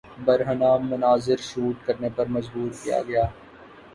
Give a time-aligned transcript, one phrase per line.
[0.25, 3.25] برہنہ مناظر شوٹ کرنے پر مجبور کیا گیا